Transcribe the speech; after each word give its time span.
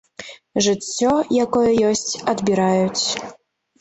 Жыццё, 0.67 1.11
якое 1.45 1.69
ёсць, 1.93 2.19
адбіраюць. 2.33 3.05